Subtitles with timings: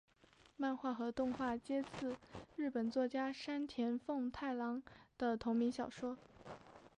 [0.57, 2.15] 漫画和动画皆自
[2.55, 4.81] 日本作家山田风太郎
[5.15, 6.17] 的同名小说。